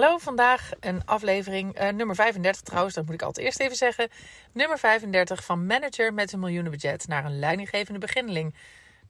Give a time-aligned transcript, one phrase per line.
[0.00, 4.08] Hallo, vandaag een aflevering, uh, nummer 35 trouwens, dat moet ik altijd eerst even zeggen.
[4.52, 8.54] Nummer 35 van manager met een miljoenenbudget naar een leidinggevende beginneling.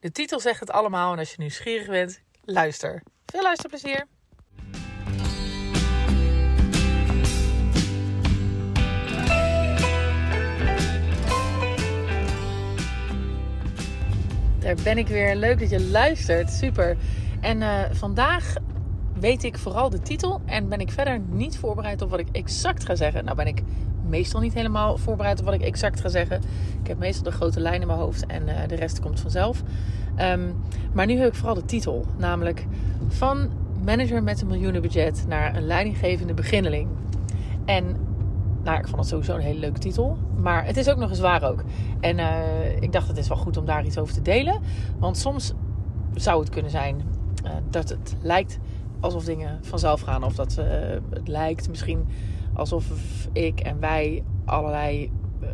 [0.00, 3.02] De titel zegt het allemaal en als je nieuwsgierig bent, luister.
[3.26, 4.06] Veel luisterplezier!
[14.58, 15.34] Daar ben ik weer.
[15.34, 16.50] Leuk dat je luistert.
[16.50, 16.96] Super.
[17.40, 18.54] En uh, vandaag
[19.20, 22.84] weet ik vooral de titel en ben ik verder niet voorbereid op wat ik exact
[22.84, 23.24] ga zeggen.
[23.24, 23.62] Nou ben ik
[24.08, 26.40] meestal niet helemaal voorbereid op wat ik exact ga zeggen.
[26.82, 29.62] Ik heb meestal de grote lijn in mijn hoofd en uh, de rest komt vanzelf.
[30.20, 30.56] Um,
[30.92, 32.66] maar nu heb ik vooral de titel, namelijk
[33.08, 33.50] van
[33.84, 36.88] manager met een miljoenenbudget naar een leidinggevende beginneling.
[37.64, 37.96] En
[38.62, 40.18] nou, ik vond het sowieso een hele leuke titel.
[40.36, 41.64] Maar het is ook nog eens waar ook.
[42.00, 44.60] En uh, ik dacht het is wel goed om daar iets over te delen.
[44.98, 45.52] Want soms
[46.14, 47.02] zou het kunnen zijn
[47.44, 48.58] uh, dat het lijkt
[49.00, 50.24] alsof dingen vanzelf gaan.
[50.24, 50.64] Of dat uh,
[51.10, 52.06] het lijkt misschien
[52.54, 52.84] alsof
[53.32, 55.10] ik en wij allerlei
[55.42, 55.48] uh,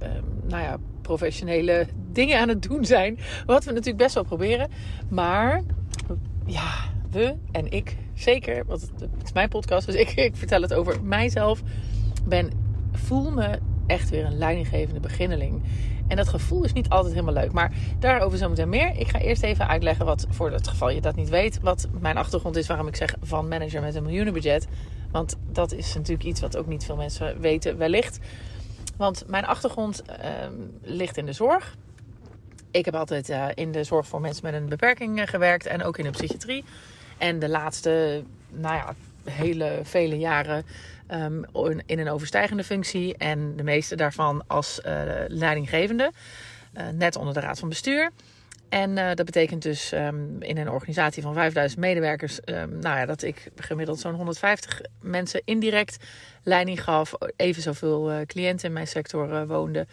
[0.48, 3.18] nou ja, professionele dingen aan het doen zijn.
[3.46, 4.68] Wat we natuurlijk best wel proberen.
[5.08, 5.62] Maar
[6.46, 6.72] ja,
[7.10, 11.02] we en ik zeker, want het is mijn podcast, dus ik, ik vertel het over
[11.02, 11.62] mijzelf.
[12.24, 12.50] Ben,
[12.92, 15.62] voel me echt weer een leidinggevende beginneling.
[16.08, 17.52] En dat gevoel is niet altijd helemaal leuk.
[17.52, 18.98] Maar daarover zometeen meer.
[18.98, 22.16] Ik ga eerst even uitleggen wat, voor het geval je dat niet weet, wat mijn
[22.16, 24.66] achtergrond is waarom ik zeg van manager met een miljoenenbudget.
[25.10, 28.18] Want dat is natuurlijk iets wat ook niet veel mensen weten, wellicht.
[28.96, 30.14] Want mijn achtergrond uh,
[30.82, 31.76] ligt in de zorg.
[32.70, 35.82] Ik heb altijd uh, in de zorg voor mensen met een beperking uh, gewerkt en
[35.82, 36.64] ook in de psychiatrie.
[37.18, 38.94] En de laatste, nou ja,
[39.30, 40.64] hele vele jaren
[41.10, 41.44] um,
[41.86, 43.16] in een overstijgende functie.
[43.16, 46.12] En de meeste daarvan als uh, leidinggevende.
[46.74, 48.10] Uh, net onder de raad van bestuur.
[48.68, 53.06] En uh, dat betekent dus um, in een organisatie van 5000 medewerkers, um, nou ja,
[53.06, 55.96] dat ik gemiddeld zo'n 150 mensen indirect
[56.42, 57.12] leiding gaf.
[57.36, 59.88] Even zoveel cliënten in mijn sector woonden.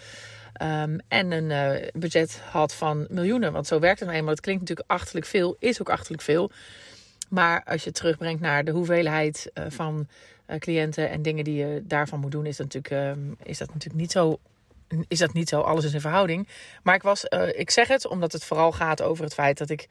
[1.08, 3.52] En een budget had van miljoenen.
[3.52, 4.33] Want zo werkt het nou eenmaal.
[4.33, 6.52] Het klinkt natuurlijk achterlijk veel, is ook achterlijk veel.
[7.33, 10.08] Maar als je terugbrengt naar de hoeveelheid van
[10.60, 14.11] cliënten en dingen die je daarvan moet doen, is dat natuurlijk, is dat natuurlijk niet
[14.11, 14.39] zo
[15.08, 15.61] is dat niet zo.
[15.61, 16.48] Alles is in verhouding.
[16.83, 19.70] Maar ik, was, uh, ik zeg het omdat het vooral gaat over het feit dat
[19.70, 19.88] ik,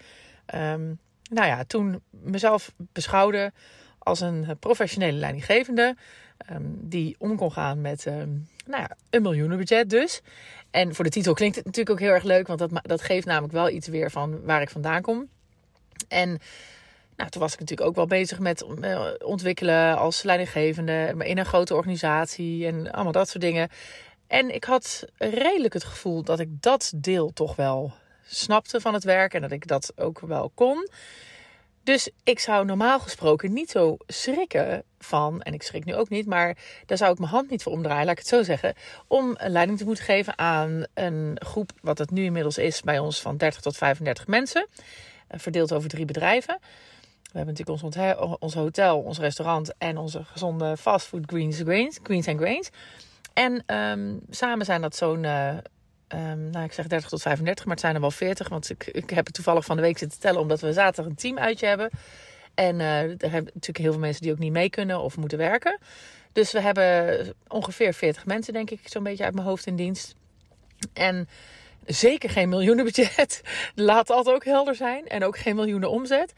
[0.54, 0.98] um,
[1.31, 3.52] nou ja, toen mezelf beschouwde
[3.98, 5.97] als een professionele leidinggevende.
[6.50, 10.22] Um, die om kon gaan met, um, nou ja, een miljoenenbudget dus.
[10.70, 13.26] En voor de titel klinkt het natuurlijk ook heel erg leuk, want dat, dat geeft
[13.26, 15.28] namelijk wel iets weer van waar ik vandaan kom.
[16.08, 16.38] En
[17.16, 21.46] nou, toen was ik natuurlijk ook wel bezig met uh, ontwikkelen als leidinggevende in een
[21.46, 23.68] grote organisatie en allemaal dat soort dingen.
[24.26, 27.92] En ik had redelijk het gevoel dat ik dat deel toch wel
[28.26, 30.88] snapte van het werk en dat ik dat ook wel kon.
[31.84, 36.26] Dus ik zou normaal gesproken niet zo schrikken van, en ik schrik nu ook niet,
[36.26, 36.56] maar
[36.86, 38.74] daar zou ik mijn hand niet voor omdraaien, laat ik het zo zeggen,
[39.06, 42.98] om een leiding te moeten geven aan een groep, wat het nu inmiddels is bij
[42.98, 44.66] ons, van 30 tot 35 mensen,
[45.28, 46.58] eh, verdeeld over drie bedrijven.
[47.32, 52.38] We hebben natuurlijk ons hotel, ons, restaurant en onze gezonde fastfood Greens, Grains, Greens and
[52.38, 52.70] Grains.
[53.32, 55.48] En um, samen zijn dat zo'n, uh,
[56.09, 58.48] um, nou ik zeg 30 tot 35, maar het zijn er wel 40.
[58.48, 61.19] Want ik, ik heb het toevallig van de week zitten tellen, omdat we zaterdag een
[61.19, 61.91] teamuitje hebben.
[62.54, 65.38] En uh, er hebben natuurlijk heel veel mensen die ook niet mee kunnen of moeten
[65.38, 65.78] werken.
[66.32, 70.14] Dus we hebben ongeveer 40 mensen, denk ik, zo'n beetje uit mijn hoofd in dienst.
[70.93, 71.28] En
[71.87, 73.43] zeker geen miljoenenbudget.
[73.75, 75.06] Laat dat ook helder zijn.
[75.06, 76.32] En ook geen miljoenen omzet.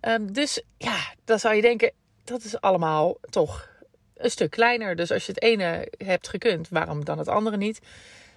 [0.00, 1.92] Um, dus ja, dan zou je denken,
[2.24, 3.68] dat is allemaal toch
[4.16, 4.96] een stuk kleiner.
[4.96, 7.80] Dus als je het ene hebt gekund, waarom dan het andere niet?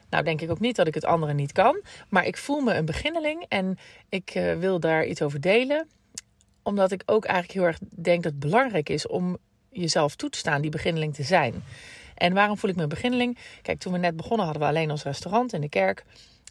[0.09, 1.81] Nou, denk ik ook niet dat ik het andere niet kan.
[2.09, 3.77] Maar ik voel me een beginneling en
[4.09, 5.87] ik uh, wil daar iets over delen.
[6.63, 9.37] Omdat ik ook eigenlijk heel erg denk dat het belangrijk is om
[9.69, 11.63] jezelf toe te staan die beginneling te zijn.
[12.15, 13.37] En waarom voel ik me een beginneling?
[13.61, 16.03] Kijk, toen we net begonnen hadden we alleen ons restaurant in de kerk.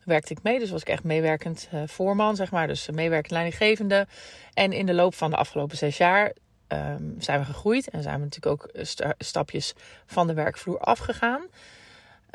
[0.05, 2.67] Werkte ik mee, dus was ik echt meewerkend uh, voorman, zeg maar.
[2.67, 4.07] Dus meewerkend leidinggevende.
[4.53, 6.33] En in de loop van de afgelopen zes jaar
[6.69, 9.75] um, zijn we gegroeid en zijn we natuurlijk ook sta stapjes
[10.07, 11.43] van de werkvloer afgegaan.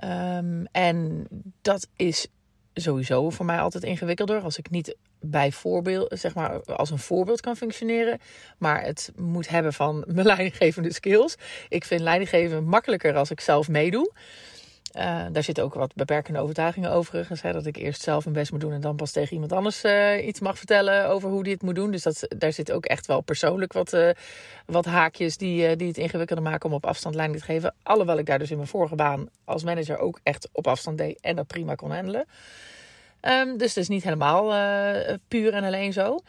[0.03, 1.27] Um, en
[1.61, 2.27] dat is
[2.73, 7.41] sowieso voor mij altijd ingewikkelder als ik niet bij voorbeeld, zeg maar, als een voorbeeld
[7.41, 8.19] kan functioneren,
[8.57, 11.35] maar het moet hebben van mijn leidinggevende skills.
[11.69, 14.11] Ik vind leidinggeven makkelijker als ik zelf meedoe.
[14.97, 17.41] Uh, daar zitten ook wat beperkende overtuigingen overigens.
[17.41, 19.83] Hè, dat ik eerst zelf mijn best moet doen en dan pas tegen iemand anders
[19.83, 21.91] uh, iets mag vertellen over hoe die het moet doen.
[21.91, 24.09] Dus dat, daar zit ook echt wel persoonlijk wat, uh,
[24.65, 27.75] wat haakjes die, die het ingewikkelder maken om op afstand leiding te geven.
[27.83, 31.19] Alhoewel ik daar dus in mijn vorige baan als manager ook echt op afstand deed
[31.21, 32.25] en dat prima kon handelen.
[33.21, 34.43] Um, dus het is niet helemaal
[35.27, 36.19] puur en alleen zo.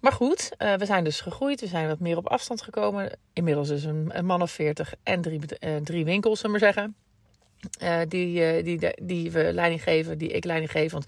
[0.00, 1.60] Maar goed, we zijn dus gegroeid.
[1.60, 3.18] We zijn wat meer op afstand gekomen.
[3.32, 5.40] Inmiddels dus een, een man of veertig en drie,
[5.82, 6.94] drie winkels, zullen we maar zeggen.
[7.82, 10.92] Uh, die, die, die we leiding geven, die ik leiding geef.
[10.92, 11.06] Want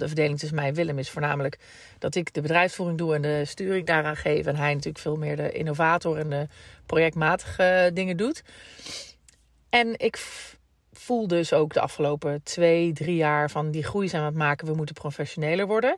[0.00, 1.58] de verdeling tussen mij en Willem is voornamelijk
[1.98, 4.46] dat ik de bedrijfsvoering doe en de sturing daaraan geef.
[4.46, 6.46] En hij natuurlijk veel meer de innovator en de
[6.86, 8.42] projectmatige dingen doet.
[9.68, 10.16] En ik
[10.92, 14.42] voel dus ook de afgelopen twee, drie jaar van die groei zijn we aan het
[14.42, 14.66] maken.
[14.66, 15.96] We moeten professioneler worden.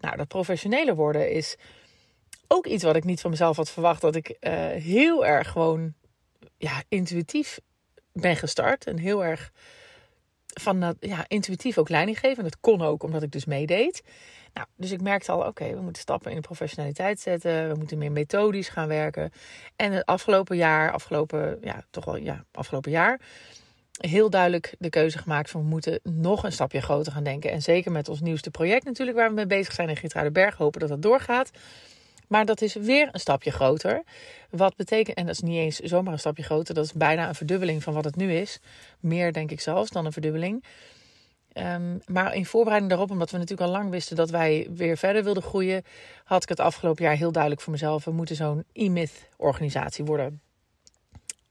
[0.00, 1.56] Nou, dat professioneler worden is
[2.46, 4.00] ook iets wat ik niet van mezelf had verwacht.
[4.00, 4.36] Dat ik
[4.78, 5.94] heel erg gewoon
[6.56, 7.58] ja, intuïtief
[8.20, 8.86] ben gestart.
[8.86, 9.52] En heel erg
[10.46, 12.36] van dat, ja, intuïtief ook leiding geven.
[12.36, 14.02] En dat kon ook omdat ik dus meedeed.
[14.54, 17.68] Nou, dus ik merkte al, oké, we moeten stappen in de professionaliteit zetten.
[17.68, 19.30] We moeten meer methodisch gaan werken.
[19.76, 23.20] En het afgelopen jaar, afgelopen, ja, toch wel, ja, afgelopen jaar,
[23.98, 27.50] heel duidelijk de keuze gemaakt van we moeten nog een stapje groter gaan denken.
[27.50, 30.80] En zeker met ons nieuwste project natuurlijk, waar we mee bezig zijn in Berg, hopen
[30.80, 31.50] dat dat doorgaat.
[32.28, 34.02] Maar dat is weer een stapje groter.
[34.50, 37.34] Wat betekent, en dat is niet eens zomaar een stapje groter, dat is bijna een
[37.34, 38.58] verdubbeling van wat het nu is.
[39.00, 40.64] Meer denk ik zelfs dan een verdubbeling.
[41.54, 45.24] Um, maar in voorbereiding daarop, omdat we natuurlijk al lang wisten dat wij weer verder
[45.24, 45.82] wilden groeien,
[46.24, 48.04] had ik het afgelopen jaar heel duidelijk voor mezelf.
[48.04, 50.40] We moeten zo'n e-myth-organisatie worden.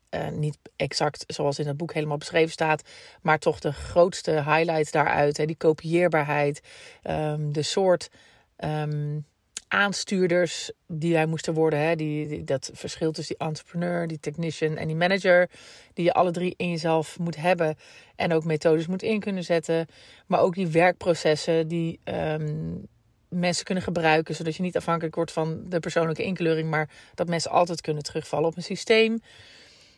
[0.09, 2.81] Uh, niet exact zoals in het boek helemaal beschreven staat,
[3.21, 5.37] maar toch de grootste highlights daaruit.
[5.37, 6.61] Hè, die kopieerbaarheid,
[7.03, 8.09] um, de soort
[8.57, 9.25] um,
[9.67, 11.79] aanstuurders die wij moesten worden.
[11.79, 11.95] Hè?
[11.95, 15.49] Die, dat verschil tussen die entrepreneur, die technician en die manager.
[15.93, 17.75] Die je alle drie in jezelf moet hebben.
[18.15, 19.87] En ook methodes moet in kunnen zetten.
[20.27, 22.87] Maar ook die werkprocessen die um,
[23.29, 24.35] mensen kunnen gebruiken.
[24.35, 26.69] Zodat je niet afhankelijk wordt van de persoonlijke inkleuring.
[26.69, 29.19] Maar dat mensen altijd kunnen terugvallen op een systeem.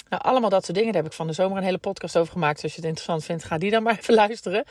[0.10, 0.94] Nou, allemaal dat soort dingen.
[0.94, 2.56] Daar heb ik van de zomer een hele podcast over gemaakt.
[2.56, 4.64] Dus als je het interessant vindt, ga die dan maar even luisteren.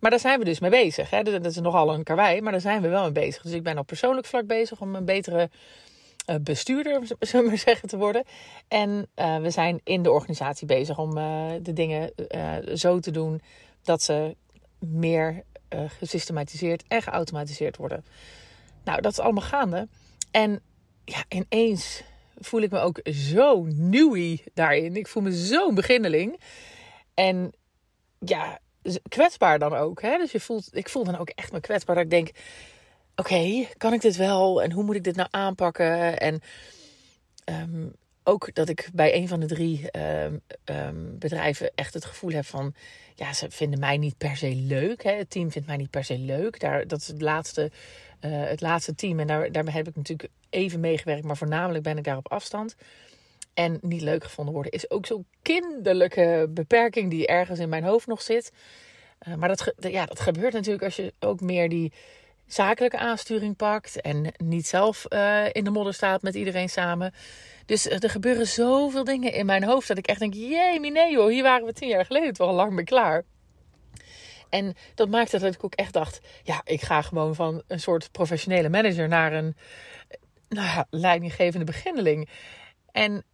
[0.00, 1.10] Maar daar zijn we dus mee bezig.
[1.10, 1.22] Hè?
[1.22, 3.42] Dat is nogal een karwei, maar daar zijn we wel mee bezig.
[3.42, 5.50] Dus ik ben op persoonlijk vlak bezig om een betere
[6.30, 8.24] uh, bestuurder, zullen we maar zeggen, te worden.
[8.68, 12.12] En uh, we zijn in de organisatie bezig om uh, de dingen
[12.74, 13.40] zo te doen
[13.82, 14.36] dat ze
[14.78, 15.42] meer
[15.98, 18.04] gesystematiseerd en geautomatiseerd worden.
[18.84, 19.88] Nou, dat is allemaal gaande.
[20.30, 20.60] En
[21.04, 22.02] ja, ineens
[22.38, 24.96] voel ik me ook zo nieuwie daarin.
[24.96, 26.40] Ik voel me zo'n beginneling.
[27.14, 27.52] En
[28.18, 28.58] ja,
[29.08, 30.02] kwetsbaar dan ook.
[30.02, 30.18] Hè?
[30.18, 31.94] Dus je voelt, ik voel dan ook echt me kwetsbaar.
[31.94, 32.30] Dat ik denk,
[33.16, 34.62] oké, kan ik dit wel?
[34.62, 36.18] En hoe moet ik dit nou aanpakken?
[36.18, 36.40] En
[37.44, 37.92] um,
[38.26, 42.46] ook dat ik bij een van de drie um, um, bedrijven echt het gevoel heb
[42.46, 42.74] van...
[43.14, 45.02] Ja, ze vinden mij niet per se leuk.
[45.02, 45.12] Hè?
[45.12, 46.60] Het team vindt mij niet per se leuk.
[46.60, 47.70] Daar, dat is het laatste,
[48.20, 49.20] uh, het laatste team.
[49.20, 51.24] En daar, daar heb ik natuurlijk even meegewerkt.
[51.24, 52.76] Maar voornamelijk ben ik daar op afstand.
[53.54, 58.06] En niet leuk gevonden worden is ook zo'n kinderlijke beperking die ergens in mijn hoofd
[58.06, 58.52] nog zit.
[59.28, 61.92] Uh, maar dat, ja, dat gebeurt natuurlijk als je ook meer die
[62.46, 64.00] zakelijke aansturing pakt.
[64.00, 67.14] En niet zelf uh, in de modder staat met iedereen samen.
[67.66, 71.28] Dus er gebeuren zoveel dingen in mijn hoofd dat ik echt denk: jee, nee joh,
[71.28, 73.24] hier waren we tien jaar geleden toch al lang mee klaar.
[74.48, 78.12] En dat maakte dat ik ook echt dacht: ja, ik ga gewoon van een soort
[78.12, 79.56] professionele manager naar een
[80.48, 82.28] nou ja, leidinggevende beginneling.
[82.92, 83.24] En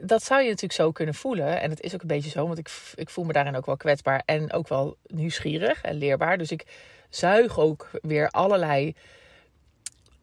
[0.00, 1.60] dat zou je natuurlijk zo kunnen voelen.
[1.60, 3.76] En het is ook een beetje zo, want ik, ik voel me daarin ook wel
[3.76, 6.38] kwetsbaar en ook wel nieuwsgierig en leerbaar.
[6.38, 6.64] Dus ik
[7.10, 8.94] zuig ook weer allerlei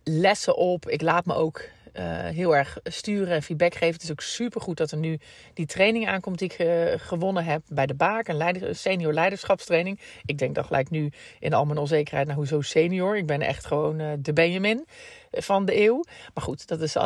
[0.04, 0.90] lessen op.
[0.90, 1.62] Ik laat me ook
[1.94, 3.94] uh, heel erg sturen en feedback geven.
[3.94, 5.20] Het is ook super goed dat er nu
[5.54, 10.00] die training aankomt die ik uh, gewonnen heb bij de Baak, een senior leiderschapstraining.
[10.26, 13.18] Ik denk dan gelijk nu in al mijn onzekerheid, nou hoezo senior?
[13.18, 14.86] Ik ben echt gewoon uh, de Benjamin
[15.32, 16.04] van de eeuw.
[16.34, 16.98] Maar goed, dat is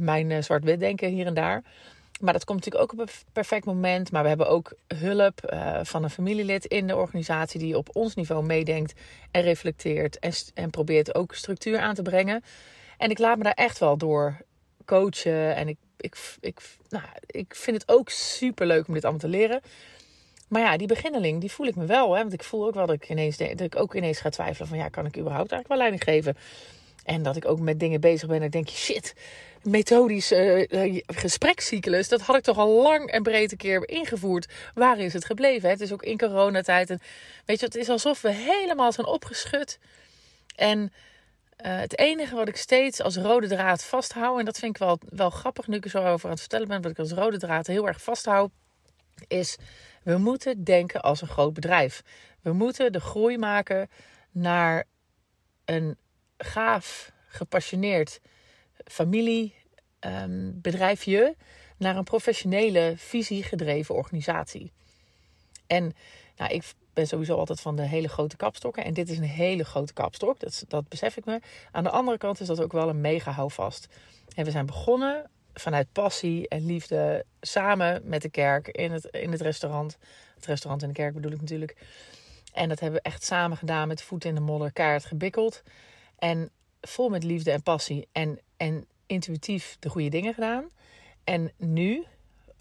[0.00, 1.62] mijn zwart-wit denken hier en daar.
[2.24, 4.12] Maar dat komt natuurlijk ook op een perfect moment.
[4.12, 8.14] Maar we hebben ook hulp uh, van een familielid in de organisatie die op ons
[8.14, 9.00] niveau meedenkt
[9.30, 12.42] en reflecteert en, en probeert ook structuur aan te brengen.
[12.98, 14.36] En ik laat me daar echt wel door
[14.84, 15.54] coachen.
[15.54, 19.28] En ik, ik, ik, nou, ik vind het ook super leuk om dit allemaal te
[19.28, 19.60] leren.
[20.48, 22.14] Maar ja, die beginneling, die voel ik me wel.
[22.14, 22.20] Hè?
[22.20, 24.78] Want ik voel ook wel dat ik, ineens, dat ik ook ineens ga twijfelen van...
[24.78, 26.36] ja, kan ik überhaupt eigenlijk wel leiding geven?
[27.04, 28.76] En dat ik ook met dingen bezig ben en denk je...
[28.76, 29.14] shit,
[29.62, 32.08] methodische uh, gesprekscyclus...
[32.08, 34.52] dat had ik toch al lang en breed een keer ingevoerd.
[34.74, 35.68] Waar is het gebleven?
[35.68, 36.90] Het is ook in coronatijd.
[36.90, 37.00] En
[37.44, 39.78] weet je, het is alsof we helemaal zijn opgeschud.
[40.56, 44.82] En uh, het enige wat ik steeds als rode draad vasthoud, en dat vind ik
[44.82, 47.12] wel, wel grappig nu ik er zo over aan het vertellen ben, wat ik als
[47.12, 48.50] rode draad heel erg vasthoud,
[49.28, 49.56] is
[50.02, 52.02] we moeten denken als een groot bedrijf.
[52.42, 53.88] We moeten de groei maken
[54.30, 54.84] naar
[55.64, 55.96] een
[56.44, 58.20] gaaf, gepassioneerd
[58.84, 61.34] familiebedrijfje, um,
[61.76, 64.72] naar een professionele, visiegedreven organisatie.
[65.66, 65.92] En
[66.36, 68.84] nou, ik ben sowieso altijd van de hele grote kapstokken.
[68.84, 70.40] En dit is een hele grote kapstok.
[70.40, 71.40] Dat, dat besef ik me.
[71.70, 73.86] Aan de andere kant is dat ook wel een mega houvast.
[74.34, 77.24] En we zijn begonnen vanuit passie en liefde.
[77.40, 79.98] Samen met de kerk in het, in het restaurant.
[80.34, 81.76] Het restaurant en de kerk bedoel ik natuurlijk.
[82.52, 85.62] En dat hebben we echt samen gedaan met voeten in de modder, kaart gebikkeld.
[86.24, 86.50] En
[86.80, 88.08] vol met liefde en passie.
[88.12, 90.64] En, en intuïtief de goede dingen gedaan.
[91.24, 92.04] En nu,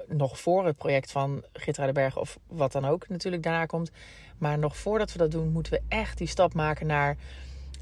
[0.07, 3.91] nog voor het project van Gitra de Berg of wat dan ook natuurlijk daarna komt.
[4.37, 7.17] Maar nog voordat we dat doen, moeten we echt die stap maken naar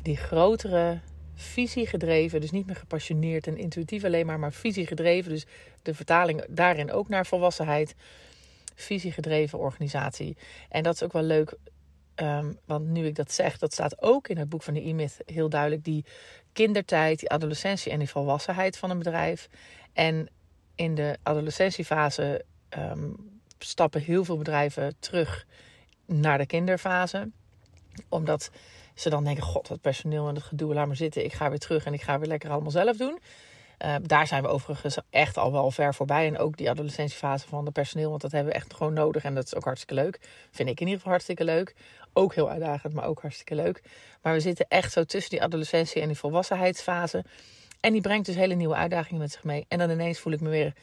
[0.01, 0.99] die grotere
[1.33, 2.41] visie gedreven.
[2.41, 5.31] Dus niet meer gepassioneerd en intuïtief alleen maar, maar visie gedreven.
[5.31, 5.45] Dus
[5.81, 7.95] de vertaling daarin ook naar volwassenheid.
[8.75, 10.37] Visie gedreven organisatie.
[10.69, 11.57] En dat is ook wel leuk.
[12.21, 15.17] Um, want nu ik dat zeg, dat staat ook in het boek van de E-Myth
[15.25, 15.83] heel duidelijk.
[15.83, 16.05] Die
[16.53, 19.49] kindertijd, die adolescentie en die volwassenheid van een bedrijf.
[19.93, 20.29] En
[20.75, 22.45] in de adolescentiefase
[22.77, 23.15] um,
[23.57, 25.45] stappen heel veel bedrijven terug
[26.05, 27.29] naar de kinderfase.
[28.09, 28.51] Omdat
[28.95, 31.25] ze dan denken: God, het personeel en het gedoe, laat maar zitten.
[31.25, 33.19] Ik ga weer terug en ik ga weer lekker allemaal zelf doen.
[33.85, 36.27] Uh, daar zijn we overigens echt al wel ver voorbij.
[36.27, 39.23] En ook die adolescentiefase van het personeel, want dat hebben we echt gewoon nodig.
[39.23, 40.19] En dat is ook hartstikke leuk.
[40.51, 41.75] Vind ik in ieder geval hartstikke leuk.
[42.13, 43.81] Ook heel uitdagend, maar ook hartstikke leuk.
[44.21, 47.23] Maar we zitten echt zo tussen die adolescentie en die volwassenheidsfase.
[47.79, 49.65] En die brengt dus hele nieuwe uitdagingen met zich mee.
[49.67, 50.73] En dan ineens voel ik me weer,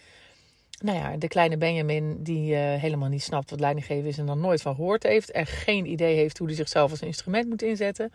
[0.80, 4.40] nou ja, de kleine Benjamin die uh, helemaal niet snapt wat leidinggeven is en dan
[4.40, 5.30] nooit van gehoord heeft.
[5.30, 8.12] En geen idee heeft hoe hij zichzelf als instrument moet inzetten.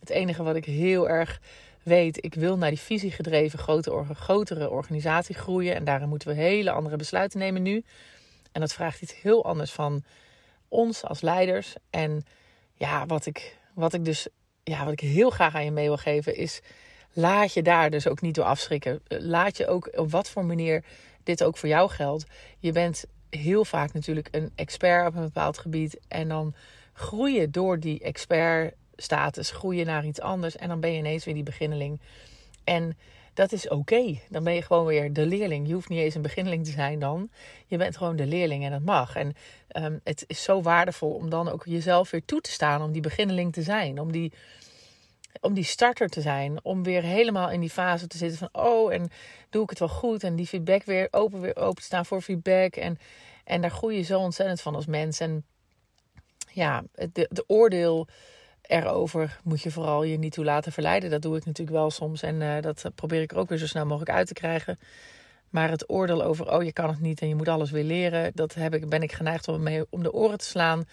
[0.00, 1.40] Het enige wat ik heel erg
[1.82, 5.74] weet, ik wil naar die visie gedreven grote, grotere organisatie groeien.
[5.74, 7.84] En daarin moeten we hele andere besluiten nemen nu.
[8.52, 10.04] En dat vraagt iets heel anders van
[10.68, 11.74] ons als leiders.
[11.90, 12.24] En
[12.74, 14.28] ja, wat ik, wat ik dus
[14.64, 16.60] ja, wat ik heel graag aan je mee wil geven, is
[17.12, 19.00] laat je daar dus ook niet door afschrikken.
[19.08, 20.84] Laat je ook op wat voor manier
[21.22, 22.24] dit ook voor jou geldt.
[22.58, 25.98] Je bent heel vaak natuurlijk een expert op een bepaald gebied.
[26.08, 26.54] En dan
[26.92, 30.56] groei je door die expertstatus, groei je naar iets anders.
[30.56, 32.00] En dan ben je ineens weer die beginneling.
[32.64, 32.96] En
[33.38, 34.18] dat is oké.
[34.28, 35.66] Dan ben je gewoon weer de leerling.
[35.66, 37.30] Je hoeft niet eens een beginneling te zijn dan.
[37.66, 39.16] Je bent gewoon de leerling en dat mag.
[39.16, 39.34] En
[39.76, 43.02] um, het is zo waardevol om dan ook jezelf weer toe te staan om die
[43.02, 44.00] beginneling te zijn.
[44.00, 44.32] Om die,
[45.40, 46.64] om die starter te zijn.
[46.64, 49.10] Om weer helemaal in die fase te zitten van oh, en
[49.50, 50.24] doe ik het wel goed?
[50.24, 52.76] En die feedback weer open, weer open te staan voor feedback.
[52.76, 52.98] En,
[53.44, 55.20] en daar groei je zo ontzettend van als mens.
[55.20, 55.44] En
[56.52, 58.08] ja, de, de oordeel
[58.68, 61.10] erover moet je vooral je niet toe laten verleiden.
[61.10, 62.22] Dat doe ik natuurlijk wel soms.
[62.22, 64.78] En uh, dat probeer ik er ook weer zo snel mogelijk uit te krijgen.
[65.50, 68.32] Maar het oordeel over, oh je kan het niet en je moet alles weer leren,
[68.34, 70.84] dat heb ik, ben ik geneigd om mee om de oren te slaan.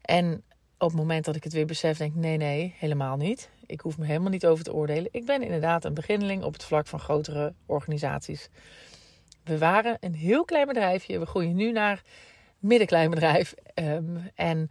[0.00, 0.42] En
[0.78, 3.50] op het moment dat ik het weer besef, denk ik, nee, nee, helemaal niet.
[3.66, 5.08] Ik hoef me helemaal niet over te oordelen.
[5.10, 8.48] Ik ben inderdaad een beginneling op het vlak van grotere organisaties.
[9.44, 11.18] We waren een heel klein bedrijfje.
[11.18, 12.02] We groeien nu naar
[12.58, 13.54] middenklein bedrijf.
[13.74, 14.70] Um, en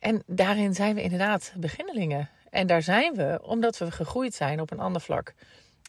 [0.00, 2.28] en daarin zijn we inderdaad beginnelingen.
[2.50, 5.34] En daar zijn we omdat we gegroeid zijn op een ander vlak.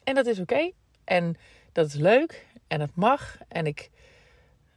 [0.04, 0.72] En dat is oké.
[1.04, 1.36] En
[1.72, 2.46] dat is leuk.
[2.68, 3.38] En dat mag.
[3.48, 3.90] En ik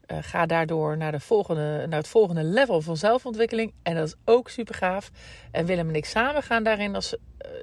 [0.07, 3.73] uh, ga daardoor naar, de volgende, naar het volgende level van zelfontwikkeling.
[3.83, 5.11] En dat is ook super gaaf.
[5.51, 7.15] En Willem en ik samen gaan daarin als,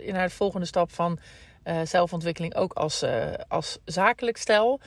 [0.01, 1.19] uh, naar de volgende stap van
[1.63, 2.55] uh, zelfontwikkeling.
[2.55, 3.05] Ook als,
[3.47, 4.79] als zakelijk stel.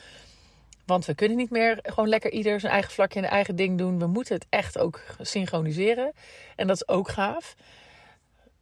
[0.85, 3.99] Want we kunnen niet meer gewoon lekker ieder zijn eigen vlakje en eigen ding doen.
[3.99, 6.13] We moeten het echt ook synchroniseren.
[6.55, 7.55] En dat is ook gaaf.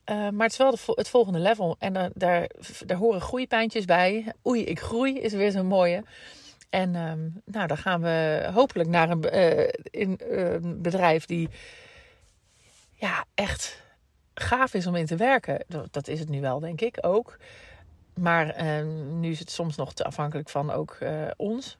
[0.10, 1.75] Uh, maar het is wel het volgende level.
[1.80, 2.50] En uh, daar,
[2.86, 4.34] daar horen groeipijntjes bij.
[4.48, 6.03] Oei, ik groei is weer zo'n mooie.
[6.70, 7.12] En uh,
[7.46, 11.50] nou, dan gaan we hopelijk naar een, uh, in, een bedrijf die
[12.94, 13.82] ja, echt
[14.34, 15.63] gaaf is om in te werken.
[15.68, 17.38] Dat, dat is het nu wel, denk ik ook.
[18.13, 20.98] Maar ehm, nu is het soms nog te afhankelijk van ook
[21.36, 21.77] ons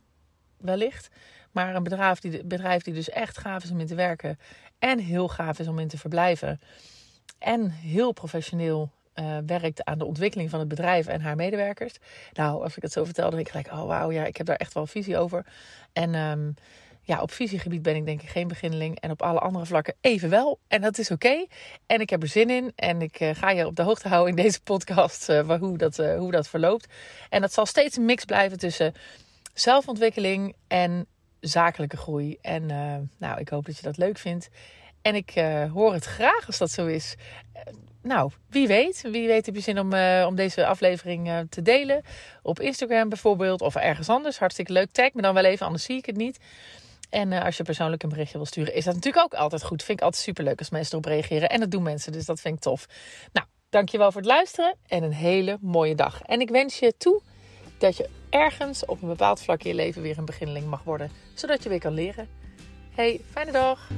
[0.64, 1.10] wellicht.
[1.52, 4.40] Maar een bedrijf die, bedrijf die dus echt gaaf is om in te werken.
[4.80, 6.62] En heel gaaf is om in te verblijven.
[7.40, 11.94] En heel professioneel uh, werkt aan de ontwikkeling van het bedrijf en haar medewerkers.
[12.34, 14.46] Nou, als ik het zo vertel, dan denk ik gelijk, oh wauw, ja, ik heb
[14.46, 15.46] daar echt wel visie over.
[15.94, 16.56] En um,
[17.02, 19.00] ja, op visiegebied ben ik denk ik geen beginneling.
[19.00, 20.60] En op alle andere vlakken even wel.
[20.68, 21.46] En dat is oké.
[21.86, 22.72] En ik heb er zin in.
[22.76, 25.98] En ik uh, ga je op de hoogte houden in deze podcast uh, hoe, dat,
[25.98, 26.94] hoe dat verloopt.
[27.30, 28.94] En dat zal steeds een mix blijven tussen
[29.54, 31.08] zelfontwikkeling en
[31.40, 32.38] zakelijke groei.
[32.42, 34.50] En uh, nou, ik hoop dat je dat leuk vindt.
[35.02, 37.16] En ik uh, hoor het graag als dat zo is.
[37.56, 37.62] Uh,
[38.02, 39.02] nou, wie weet.
[39.02, 39.94] Wie weet heb je zin om,
[40.28, 42.02] om deze aflevering te delen.
[42.42, 43.62] Op Instagram bijvoorbeeld.
[43.62, 44.40] Of ergens anders.
[44.40, 44.92] Hartstikke leuk.
[44.92, 46.40] Tag me dan wel even, anders zie ik het niet.
[47.10, 49.84] En als je persoonlijk een berichtje wil sturen, is dat natuurlijk ook altijd goed.
[49.84, 51.50] Vind ik altijd super leuk als mensen erop reageren.
[51.50, 52.86] En dat doen mensen, dus dat vind ik tof.
[53.34, 56.22] Nou, dankjewel voor het luisteren en een hele mooie dag.
[56.22, 57.22] En ik wens je toe
[57.78, 61.12] dat je ergens op een bepaald vlak in je leven weer een beginneling mag worden,
[61.34, 62.28] zodat je weer kan leren.
[62.96, 63.90] Hey, fijne dag!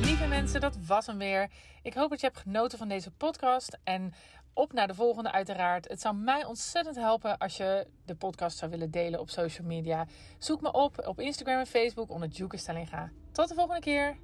[0.00, 1.50] Lieve mensen, dat was hem weer.
[1.82, 4.14] Ik hoop dat je hebt genoten van deze podcast en
[4.52, 5.88] op naar de volgende uiteraard.
[5.88, 10.06] Het zou mij ontzettend helpen als je de podcast zou willen delen op social media.
[10.38, 13.10] Zoek me op op Instagram en Facebook onder Juke Stellinga.
[13.32, 14.16] Tot de volgende keer!